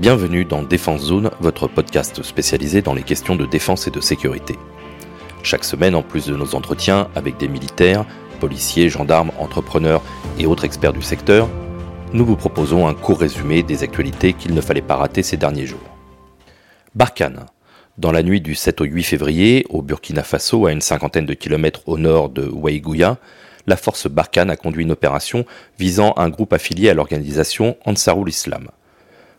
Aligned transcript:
Bienvenue 0.00 0.44
dans 0.44 0.64
Défense 0.64 1.02
Zone, 1.02 1.30
votre 1.38 1.68
podcast 1.68 2.20
spécialisé 2.24 2.82
dans 2.82 2.94
les 2.94 3.04
questions 3.04 3.36
de 3.36 3.46
défense 3.46 3.86
et 3.86 3.92
de 3.92 4.00
sécurité. 4.00 4.58
Chaque 5.44 5.62
semaine, 5.62 5.94
en 5.94 6.02
plus 6.02 6.26
de 6.26 6.36
nos 6.36 6.56
entretiens 6.56 7.08
avec 7.14 7.36
des 7.36 7.46
militaires, 7.46 8.04
policiers, 8.40 8.88
gendarmes, 8.88 9.30
entrepreneurs 9.38 10.02
et 10.36 10.46
autres 10.46 10.64
experts 10.64 10.94
du 10.94 11.00
secteur, 11.00 11.48
nous 12.12 12.26
vous 12.26 12.34
proposons 12.34 12.88
un 12.88 12.94
court 12.94 13.20
résumé 13.20 13.62
des 13.62 13.84
actualités 13.84 14.32
qu'il 14.32 14.52
ne 14.52 14.60
fallait 14.60 14.82
pas 14.82 14.96
rater 14.96 15.22
ces 15.22 15.36
derniers 15.36 15.66
jours. 15.66 15.78
Barkhane. 16.96 17.46
Dans 17.96 18.10
la 18.10 18.24
nuit 18.24 18.40
du 18.40 18.56
7 18.56 18.80
au 18.80 18.84
8 18.84 19.04
février, 19.04 19.64
au 19.70 19.80
Burkina 19.80 20.24
Faso, 20.24 20.66
à 20.66 20.72
une 20.72 20.80
cinquantaine 20.80 21.26
de 21.26 21.34
kilomètres 21.34 21.88
au 21.88 21.98
nord 21.98 22.30
de 22.30 22.48
Ouaïgouya, 22.48 23.18
la 23.68 23.76
force 23.76 24.08
Barkhane 24.08 24.50
a 24.50 24.56
conduit 24.56 24.82
une 24.82 24.90
opération 24.90 25.46
visant 25.78 26.14
un 26.16 26.30
groupe 26.30 26.52
affilié 26.52 26.90
à 26.90 26.94
l'organisation 26.94 27.76
Ansarul 27.84 28.28
Islam. 28.28 28.68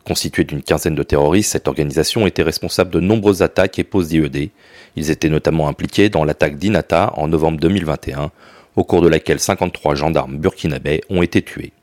Constituée 0.06 0.44
d'une 0.44 0.62
quinzaine 0.62 0.94
de 0.94 1.02
terroristes, 1.02 1.52
cette 1.52 1.68
organisation 1.68 2.28
était 2.28 2.44
responsable 2.44 2.92
de 2.92 3.00
nombreuses 3.00 3.42
attaques 3.42 3.80
et 3.80 3.84
poses 3.84 4.10
d'IED. 4.10 4.52
Ils 4.96 5.10
étaient 5.10 5.30
notamment 5.30 5.68
impliqués 5.68 6.10
dans 6.10 6.24
l'attaque 6.24 6.58
d'Inata 6.58 7.12
en 7.18 7.28
novembre 7.28 7.60
2021, 7.60 8.32
au 8.76 8.84
cours 8.84 9.02
de 9.02 9.08
laquelle 9.08 9.40
53 9.40 9.96
gendarmes 9.96 10.38
burkinabés 10.38 11.02
ont 11.10 11.24
été 11.24 11.42
tués. 11.42 11.74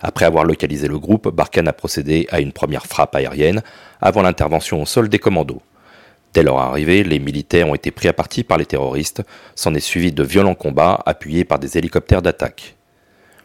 Après 0.00 0.24
avoir 0.24 0.44
localisé 0.44 0.88
le 0.88 0.98
groupe, 0.98 1.28
Barkhane 1.28 1.68
a 1.68 1.72
procédé 1.72 2.26
à 2.30 2.40
une 2.40 2.52
première 2.52 2.86
frappe 2.86 3.14
aérienne 3.14 3.62
avant 4.00 4.22
l'intervention 4.22 4.82
au 4.82 4.86
sol 4.86 5.08
des 5.08 5.20
commandos. 5.20 5.62
Dès 6.34 6.42
leur 6.42 6.58
arrivée, 6.58 7.04
les 7.04 7.20
militaires 7.20 7.68
ont 7.68 7.76
été 7.76 7.92
pris 7.92 8.08
à 8.08 8.12
partie 8.12 8.42
par 8.42 8.58
les 8.58 8.66
terroristes, 8.66 9.22
s'en 9.54 9.72
est 9.74 9.80
suivi 9.80 10.10
de 10.10 10.24
violents 10.24 10.56
combats 10.56 11.00
appuyés 11.06 11.44
par 11.44 11.60
des 11.60 11.78
hélicoptères 11.78 12.22
d'attaque. 12.22 12.74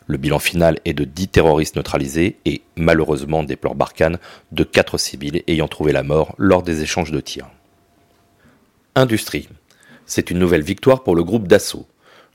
Le 0.10 0.18
bilan 0.18 0.40
final 0.40 0.80
est 0.86 0.94
de 0.94 1.04
10 1.04 1.28
terroristes 1.28 1.76
neutralisés 1.76 2.38
et, 2.44 2.64
malheureusement, 2.76 3.44
déplore 3.44 3.76
Barkhane, 3.76 4.18
de 4.52 4.64
4 4.64 4.98
civils 4.98 5.44
ayant 5.46 5.68
trouvé 5.68 5.92
la 5.92 6.02
mort 6.02 6.34
lors 6.40 6.64
des 6.64 6.82
échanges 6.82 7.12
de 7.12 7.20
tirs. 7.20 7.48
Industrie. 8.96 9.48
C'est 10.08 10.32
une 10.32 10.40
nouvelle 10.40 10.64
victoire 10.64 11.04
pour 11.04 11.16
le 11.16 11.24
groupe 11.24 11.48
Dassault. 11.48 11.86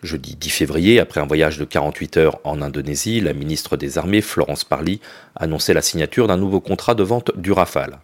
Jeudi 0.05 0.37
10 0.37 0.51
février, 0.51 1.01
après 1.01 1.21
un 1.21 1.27
voyage 1.27 1.59
de 1.59 1.65
48 1.65 2.17
heures 2.19 2.39
en 2.45 2.63
Indonésie, 2.63 3.21
la 3.21 3.33
ministre 3.33 3.77
des 3.77 3.99
Armées, 3.99 4.21
Florence 4.21 4.63
Parly, 4.63 5.01
annonçait 5.35 5.75
la 5.75 5.83
signature 5.83 6.29
d'un 6.29 6.37
nouveau 6.37 6.61
contrat 6.61 6.95
de 6.95 7.03
vente 7.03 7.37
du 7.37 7.51
Rafale. 7.51 7.99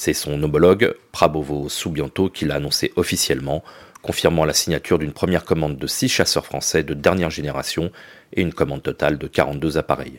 C'est 0.00 0.14
son 0.14 0.42
homologue, 0.42 0.94
Prabowo 1.12 1.68
Subianto, 1.68 2.30
qui 2.30 2.46
l'a 2.46 2.54
annoncé 2.54 2.90
officiellement, 2.96 3.62
confirmant 4.00 4.46
la 4.46 4.54
signature 4.54 4.98
d'une 4.98 5.12
première 5.12 5.44
commande 5.44 5.76
de 5.76 5.86
6 5.86 6.08
chasseurs 6.08 6.46
français 6.46 6.82
de 6.82 6.94
dernière 6.94 7.28
génération 7.28 7.92
et 8.32 8.40
une 8.40 8.54
commande 8.54 8.82
totale 8.82 9.18
de 9.18 9.26
42 9.26 9.76
appareils. 9.76 10.16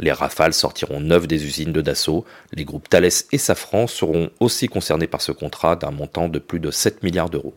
Les 0.00 0.12
Rafales 0.12 0.52
sortiront 0.52 1.00
9 1.00 1.26
des 1.26 1.46
usines 1.46 1.72
de 1.72 1.80
Dassault. 1.80 2.26
Les 2.52 2.66
groupes 2.66 2.90
Thales 2.90 3.08
et 3.32 3.38
Safran 3.38 3.86
seront 3.86 4.28
aussi 4.38 4.68
concernés 4.68 5.06
par 5.06 5.22
ce 5.22 5.32
contrat 5.32 5.76
d'un 5.76 5.90
montant 5.90 6.28
de 6.28 6.38
plus 6.38 6.60
de 6.60 6.70
7 6.70 7.02
milliards 7.02 7.30
d'euros. 7.30 7.54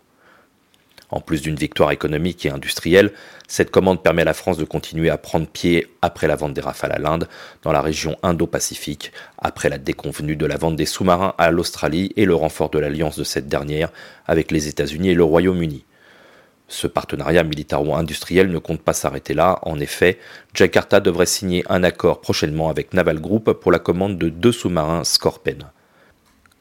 En 1.10 1.22
plus 1.22 1.42
d'une 1.42 1.56
victoire 1.56 1.92
économique 1.92 2.46
et 2.46 2.50
industrielle, 2.50 3.14
cette 3.48 3.72
commande 3.72 4.04
permet 4.04 4.24
à 4.24 4.26
la 4.26 4.34
France 4.34 4.58
de 4.58 4.66
continuer 4.66 5.10
à 5.10 5.18
prendre 5.18 5.48
pied 5.48 5.88
après 6.02 6.28
la 6.28 6.36
vente 6.36 6.54
des 6.54 6.62
Rafales 6.62 6.92
à 6.92 7.00
l'Inde, 7.00 7.30
dans 7.64 7.72
la 7.72 7.82
région 7.82 8.18
Indo-Pacifique, 8.24 9.14
après 9.38 9.70
la 9.70 9.78
déconvenue 9.78 10.36
de 10.36 10.46
la 10.46 10.58
vente 10.58 10.76
des 10.76 10.86
sous-marins 10.86 11.34
à 11.38 11.50
l'Australie 11.50 12.12
et 12.18 12.26
le 12.26 12.36
renfort 12.36 12.70
de 12.70 12.80
l'alliance 12.80 13.18
de 13.18 13.24
cette 13.24 13.48
dernière 13.48 13.90
avec 14.26 14.52
les 14.52 14.68
États-Unis 14.68 15.10
et 15.10 15.16
le 15.16 15.24
Royaume-Uni. 15.24 15.86
Ce 16.68 16.88
partenariat 16.88 17.44
militaro-industriel 17.44 18.50
ne 18.52 18.58
compte 18.58 18.82
pas 18.82 18.92
s'arrêter 18.92 19.34
là. 19.34 19.60
En 19.62 19.80
effet, 19.80 20.20
Jakarta 20.54 21.00
devrait 21.00 21.26
signer 21.26 21.64
un 21.70 21.84
accord 21.84 22.20
prochainement 22.20 22.70
avec 22.70 22.94
Naval 22.94 23.22
Group 23.22 23.54
pour 23.54 23.72
la 23.72 23.80
commande 23.80 24.18
de 24.18 24.28
deux 24.28 24.52
sous-marins 24.52 25.06
Scorpen. 25.06 25.72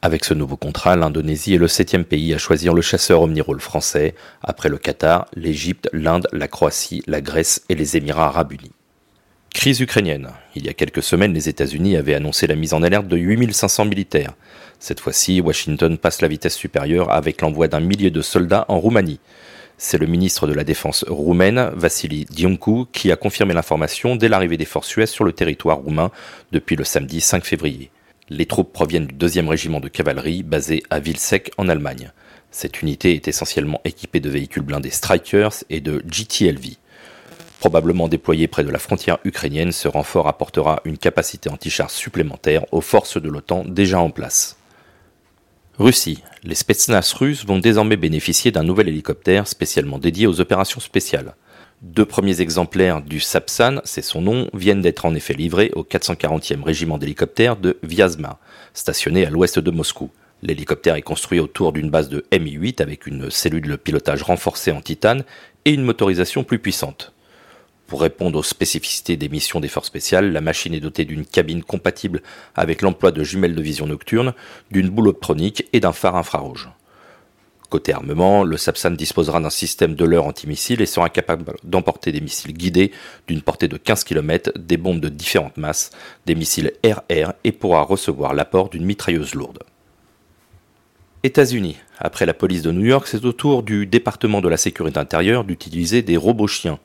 Avec 0.03 0.25
ce 0.25 0.35
nouveau 0.35 0.57
contrat, 0.57 0.95
l'Indonésie 0.95 1.55
est 1.55 1.57
le 1.57 1.67
septième 1.67 2.05
pays 2.05 2.33
à 2.33 2.37
choisir 2.37 2.75
le 2.75 2.83
chasseur 2.83 3.23
omnirôle 3.23 3.59
français, 3.59 4.13
après 4.43 4.69
le 4.69 4.77
Qatar, 4.77 5.25
l'Égypte, 5.35 5.89
l'Inde, 5.91 6.27
la 6.31 6.47
Croatie, 6.47 7.01
la 7.07 7.19
Grèce 7.19 7.63
et 7.67 7.75
les 7.75 7.97
Émirats 7.97 8.27
arabes 8.27 8.53
unis. 8.53 8.71
Crise 9.55 9.79
ukrainienne. 9.79 10.29
Il 10.55 10.67
y 10.67 10.69
a 10.69 10.73
quelques 10.73 11.01
semaines, 11.01 11.33
les 11.33 11.49
États-Unis 11.49 11.97
avaient 11.97 12.13
annoncé 12.13 12.45
la 12.45 12.55
mise 12.55 12.75
en 12.75 12.83
alerte 12.83 13.07
de 13.07 13.17
8500 13.17 13.85
militaires. 13.85 14.33
Cette 14.77 14.99
fois-ci, 14.99 15.41
Washington 15.41 15.97
passe 15.97 16.21
la 16.21 16.27
vitesse 16.27 16.55
supérieure 16.55 17.11
avec 17.11 17.41
l'envoi 17.41 17.67
d'un 17.67 17.79
millier 17.79 18.11
de 18.11 18.21
soldats 18.21 18.65
en 18.67 18.79
Roumanie. 18.79 19.19
C'est 19.79 19.97
le 19.97 20.05
ministre 20.05 20.45
de 20.45 20.53
la 20.53 20.63
Défense 20.63 21.05
roumaine, 21.07 21.71
Vassili 21.73 22.25
Diancu, 22.25 22.85
qui 22.91 23.11
a 23.11 23.15
confirmé 23.15 23.55
l'information 23.55 24.15
dès 24.15 24.29
l'arrivée 24.29 24.57
des 24.57 24.65
forces 24.65 24.95
US 24.95 25.09
sur 25.09 25.23
le 25.23 25.33
territoire 25.33 25.77
roumain 25.77 26.11
depuis 26.51 26.75
le 26.75 26.83
samedi 26.83 27.19
5 27.19 27.43
février. 27.43 27.89
Les 28.29 28.45
troupes 28.45 28.73
proviennent 28.73 29.07
du 29.07 29.15
2e 29.15 29.47
régiment 29.47 29.79
de 29.79 29.87
cavalerie 29.87 30.43
basé 30.43 30.83
à 30.89 30.99
Vilsec 30.99 31.51
en 31.57 31.69
Allemagne. 31.69 32.11
Cette 32.51 32.81
unité 32.81 33.13
est 33.13 33.29
essentiellement 33.29 33.79
équipée 33.85 34.19
de 34.19 34.29
véhicules 34.29 34.63
blindés 34.63 34.89
Strikers 34.89 35.63
et 35.69 35.79
de 35.79 36.03
GTLV. 36.05 36.75
Probablement 37.59 38.09
déployé 38.09 38.47
près 38.47 38.65
de 38.65 38.69
la 38.69 38.79
frontière 38.79 39.19
ukrainienne, 39.23 39.71
ce 39.71 39.87
renfort 39.87 40.27
apportera 40.27 40.81
une 40.83 40.97
capacité 40.97 41.49
anti-char 41.49 41.89
supplémentaire 41.89 42.65
aux 42.73 42.81
forces 42.81 43.19
de 43.19 43.29
l'OTAN 43.29 43.63
déjà 43.65 43.99
en 43.99 44.09
place. 44.09 44.57
Russie. 45.79 46.21
Les 46.43 46.55
Spetsnaz 46.55 47.13
russes 47.13 47.45
vont 47.45 47.59
désormais 47.59 47.97
bénéficier 47.97 48.51
d'un 48.51 48.63
nouvel 48.63 48.89
hélicoptère 48.89 49.47
spécialement 49.47 49.99
dédié 49.99 50.27
aux 50.27 50.41
opérations 50.41 50.81
spéciales. 50.81 51.35
Deux 51.83 52.05
premiers 52.05 52.41
exemplaires 52.41 53.03
du 53.03 53.19
Sapsan, 53.19 53.81
c'est 53.83 54.01
son 54.01 54.19
nom, 54.19 54.49
viennent 54.51 54.81
d'être 54.81 55.05
en 55.05 55.13
effet 55.13 55.35
livrés 55.35 55.71
au 55.75 55.83
440e 55.83 56.63
régiment 56.63 56.97
d'hélicoptères 56.97 57.55
de 57.55 57.77
Vyazma, 57.83 58.39
stationné 58.73 59.27
à 59.27 59.29
l'ouest 59.29 59.59
de 59.59 59.69
Moscou. 59.69 60.09
L'hélicoptère 60.41 60.95
est 60.95 61.03
construit 61.03 61.39
autour 61.39 61.73
d'une 61.73 61.91
base 61.91 62.09
de 62.09 62.25
Mi-8 62.31 62.81
avec 62.81 63.05
une 63.05 63.29
cellule 63.29 63.67
de 63.67 63.75
pilotage 63.75 64.23
renforcée 64.23 64.71
en 64.71 64.81
titane 64.81 65.23
et 65.65 65.71
une 65.71 65.83
motorisation 65.83 66.43
plus 66.43 66.57
puissante. 66.57 67.13
Pour 67.85 68.01
répondre 68.01 68.39
aux 68.39 68.43
spécificités 68.43 69.15
des 69.15 69.29
missions 69.29 69.59
des 69.59 69.67
forces 69.67 69.87
spéciales, 69.87 70.33
la 70.33 70.41
machine 70.41 70.73
est 70.73 70.79
dotée 70.79 71.05
d'une 71.05 71.27
cabine 71.27 71.61
compatible 71.61 72.23
avec 72.55 72.81
l'emploi 72.81 73.11
de 73.11 73.23
jumelles 73.23 73.55
de 73.55 73.61
vision 73.61 73.85
nocturne, 73.85 74.33
d'une 74.71 74.89
boule 74.89 75.09
optronique 75.09 75.67
et 75.73 75.79
d'un 75.79 75.93
phare 75.93 76.15
infrarouge. 76.15 76.69
Côté 77.69 77.91
armement, 77.91 78.45
le 78.45 78.55
Sapsan 78.55 78.95
disposera 78.95 79.41
d'un 79.41 79.49
système 79.49 79.95
de 79.95 80.05
leurre 80.05 80.25
antimissile 80.25 80.81
et 80.81 80.85
sera 80.85 81.09
capable 81.09 81.53
d'emporter 81.63 82.13
des 82.13 82.21
missiles 82.21 82.53
guidés 82.53 82.91
d'une 83.27 83.41
portée 83.41 83.67
de 83.67 83.75
15 83.75 84.05
km, 84.05 84.53
des 84.57 84.77
bombes 84.77 85.01
de 85.01 85.09
différentes 85.09 85.57
masses, 85.57 85.91
des 86.25 86.35
missiles 86.35 86.71
RR 86.85 87.33
et 87.43 87.51
pourra 87.51 87.81
recevoir 87.81 88.33
l'apport 88.33 88.69
d'une 88.69 88.85
mitrailleuse 88.85 89.35
lourde. 89.35 89.59
États-Unis. 91.23 91.75
Après 91.99 92.25
la 92.25 92.33
police 92.33 92.61
de 92.61 92.71
New 92.71 92.85
York, 92.85 93.05
c'est 93.05 93.25
au 93.25 93.33
tour 93.33 93.63
du 93.63 93.85
département 93.85 94.39
de 94.39 94.47
la 94.47 94.55
sécurité 94.55 94.97
intérieure 94.97 95.43
d'utiliser 95.43 96.01
des 96.01 96.15
robots 96.15 96.47
chiens. 96.47 96.79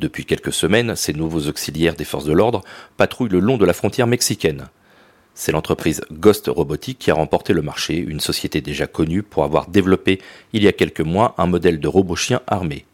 Depuis 0.00 0.24
quelques 0.24 0.52
semaines, 0.52 0.96
ces 0.96 1.12
nouveaux 1.12 1.46
auxiliaires 1.46 1.94
des 1.94 2.04
forces 2.04 2.24
de 2.24 2.32
l'ordre 2.32 2.62
patrouillent 2.96 3.28
le 3.28 3.38
long 3.38 3.56
de 3.56 3.64
la 3.64 3.72
frontière 3.72 4.08
mexicaine. 4.08 4.66
C'est 5.40 5.52
l'entreprise 5.52 6.00
Ghost 6.10 6.48
Robotics 6.48 6.98
qui 6.98 7.12
a 7.12 7.14
remporté 7.14 7.52
le 7.52 7.62
marché, 7.62 7.96
une 7.96 8.18
société 8.18 8.60
déjà 8.60 8.88
connue 8.88 9.22
pour 9.22 9.44
avoir 9.44 9.68
développé 9.68 10.20
il 10.52 10.64
y 10.64 10.66
a 10.66 10.72
quelques 10.72 11.00
mois 11.00 11.36
un 11.38 11.46
modèle 11.46 11.78
de 11.78 11.86
robot 11.86 12.16
chien 12.16 12.40
armé. 12.48 12.86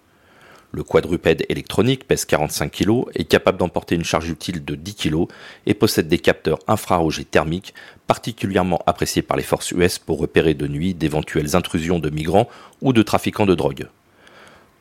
Le 0.70 0.82
quadrupède 0.82 1.46
électronique 1.48 2.06
pèse 2.06 2.26
45 2.26 2.70
kg, 2.70 3.04
est 3.14 3.24
capable 3.24 3.56
d'emporter 3.56 3.94
une 3.94 4.04
charge 4.04 4.28
utile 4.28 4.62
de 4.62 4.74
10 4.74 4.94
kg 4.94 5.24
et 5.64 5.72
possède 5.72 6.06
des 6.06 6.18
capteurs 6.18 6.58
infrarouges 6.68 7.18
et 7.18 7.24
thermiques 7.24 7.72
particulièrement 8.06 8.82
appréciés 8.84 9.22
par 9.22 9.38
les 9.38 9.42
forces 9.42 9.70
US 9.70 9.98
pour 9.98 10.18
repérer 10.18 10.52
de 10.52 10.68
nuit 10.68 10.92
d'éventuelles 10.92 11.56
intrusions 11.56 11.98
de 11.98 12.10
migrants 12.10 12.50
ou 12.82 12.92
de 12.92 13.02
trafiquants 13.02 13.46
de 13.46 13.54
drogue. 13.54 13.86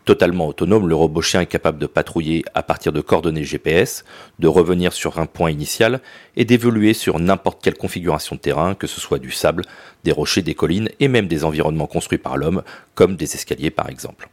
Totalement 0.06 0.48
autonome, 0.48 0.90
le 0.90 0.96
robot 0.96 1.22
chien 1.22 1.40
est 1.42 1.46
capable 1.46 1.80
de 1.80 1.88
patrouiller 1.88 2.44
à 2.54 2.62
partir 2.62 2.92
de 2.92 3.00
coordonnées 3.00 3.46
GPS, 3.46 4.04
de 4.38 4.48
revenir 4.50 4.92
sur 4.92 5.18
un 5.18 5.26
point 5.26 5.50
initial 5.50 6.02
et 6.36 6.44
d'évoluer 6.44 6.94
sur 6.94 7.20
n'importe 7.20 7.64
quelle 7.64 7.78
configuration 7.78 8.36
de 8.36 8.42
terrain, 8.42 8.76
que 8.76 8.88
ce 8.88 9.00
soit 9.00 9.20
du 9.20 9.32
sable, 9.32 9.64
des 10.04 10.12
rochers, 10.12 10.42
des 10.42 10.56
collines 10.56 10.90
et 11.00 11.08
même 11.08 11.28
des 11.28 11.46
environnements 11.46 11.88
construits 11.88 12.18
par 12.18 12.36
l'homme, 12.36 12.64
comme 12.96 13.16
des 13.16 13.34
escaliers 13.34 13.72
par 13.72 13.90
exemple. 13.90 14.28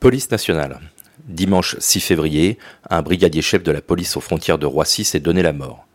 Police 0.00 0.30
nationale. 0.30 0.80
Dimanche 1.26 1.76
6 1.78 2.00
février, 2.00 2.58
un 2.90 3.00
brigadier 3.00 3.40
chef 3.40 3.62
de 3.62 3.72
la 3.72 3.80
police 3.80 4.18
aux 4.18 4.20
frontières 4.20 4.58
de 4.58 4.66
Roissy 4.66 5.04
s'est 5.04 5.20
donné 5.20 5.42
la 5.42 5.54
mort. 5.54 5.86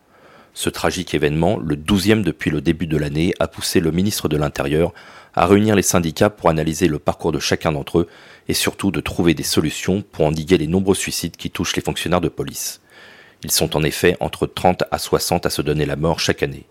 Ce 0.54 0.68
tragique 0.68 1.14
événement, 1.14 1.58
le 1.58 1.76
douzième 1.76 2.22
depuis 2.22 2.50
le 2.50 2.60
début 2.60 2.86
de 2.86 2.96
l'année, 2.96 3.34
a 3.38 3.48
poussé 3.48 3.80
le 3.80 3.92
ministre 3.92 4.28
de 4.28 4.36
l'Intérieur 4.36 4.92
à 5.34 5.46
réunir 5.46 5.76
les 5.76 5.82
syndicats 5.82 6.30
pour 6.30 6.50
analyser 6.50 6.88
le 6.88 6.98
parcours 6.98 7.32
de 7.32 7.38
chacun 7.38 7.72
d'entre 7.72 8.00
eux 8.00 8.08
et 8.48 8.54
surtout 8.54 8.90
de 8.90 9.00
trouver 9.00 9.34
des 9.34 9.44
solutions 9.44 10.02
pour 10.02 10.24
endiguer 10.24 10.58
les 10.58 10.66
nombreux 10.66 10.96
suicides 10.96 11.36
qui 11.36 11.50
touchent 11.50 11.76
les 11.76 11.82
fonctionnaires 11.82 12.20
de 12.20 12.28
police. 12.28 12.80
Ils 13.44 13.52
sont 13.52 13.76
en 13.76 13.82
effet 13.84 14.16
entre 14.20 14.46
30 14.46 14.84
à 14.90 14.98
60 14.98 15.46
à 15.46 15.50
se 15.50 15.62
donner 15.62 15.86
la 15.86 15.96
mort 15.96 16.20
chaque 16.20 16.42
année. 16.42 16.66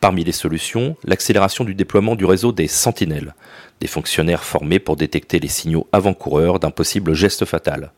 Parmi 0.00 0.22
les 0.22 0.32
solutions, 0.32 0.96
l'accélération 1.04 1.64
du 1.64 1.74
déploiement 1.74 2.14
du 2.14 2.24
réseau 2.24 2.52
des 2.52 2.68
sentinelles, 2.68 3.34
des 3.80 3.86
fonctionnaires 3.86 4.44
formés 4.44 4.78
pour 4.78 4.96
détecter 4.96 5.40
les 5.40 5.48
signaux 5.48 5.88
avant-coureurs 5.92 6.60
d'un 6.60 6.70
possible 6.70 7.14
geste 7.14 7.44
fatal. 7.44 7.92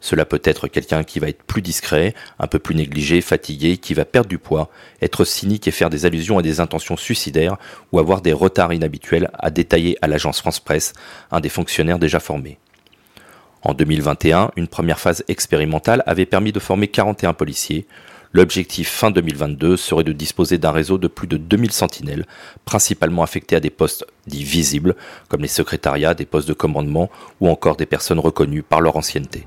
Cela 0.00 0.24
peut 0.24 0.40
être 0.44 0.68
quelqu'un 0.68 1.04
qui 1.04 1.18
va 1.18 1.28
être 1.28 1.42
plus 1.42 1.62
discret, 1.62 2.14
un 2.38 2.46
peu 2.46 2.58
plus 2.58 2.74
négligé, 2.74 3.20
fatigué, 3.20 3.76
qui 3.76 3.94
va 3.94 4.04
perdre 4.04 4.28
du 4.28 4.38
poids, 4.38 4.70
être 5.02 5.24
cynique 5.24 5.66
et 5.68 5.70
faire 5.70 5.90
des 5.90 6.06
allusions 6.06 6.38
à 6.38 6.42
des 6.42 6.60
intentions 6.60 6.96
suicidaires 6.96 7.56
ou 7.92 7.98
avoir 7.98 8.20
des 8.20 8.32
retards 8.32 8.72
inhabituels 8.72 9.30
à 9.38 9.50
détailler 9.50 9.96
à 10.02 10.08
l'agence 10.08 10.40
France 10.40 10.60
Presse, 10.60 10.92
un 11.30 11.40
des 11.40 11.48
fonctionnaires 11.48 11.98
déjà 11.98 12.20
formés. 12.20 12.58
En 13.62 13.74
2021, 13.74 14.52
une 14.54 14.68
première 14.68 15.00
phase 15.00 15.24
expérimentale 15.26 16.04
avait 16.06 16.26
permis 16.26 16.52
de 16.52 16.60
former 16.60 16.86
41 16.86 17.32
policiers. 17.32 17.86
L'objectif 18.32 18.88
fin 18.88 19.10
2022 19.10 19.76
serait 19.76 20.04
de 20.04 20.12
disposer 20.12 20.58
d'un 20.58 20.70
réseau 20.70 20.98
de 20.98 21.08
plus 21.08 21.26
de 21.26 21.36
2000 21.36 21.72
sentinelles, 21.72 22.26
principalement 22.64 23.22
affectés 23.22 23.56
à 23.56 23.60
des 23.60 23.70
postes 23.70 24.06
dits 24.26 24.44
visibles, 24.44 24.94
comme 25.28 25.42
les 25.42 25.48
secrétariats, 25.48 26.14
des 26.14 26.26
postes 26.26 26.46
de 26.46 26.52
commandement 26.52 27.10
ou 27.40 27.48
encore 27.48 27.76
des 27.76 27.86
personnes 27.86 28.20
reconnues 28.20 28.62
par 28.62 28.80
leur 28.80 28.96
ancienneté. 28.96 29.46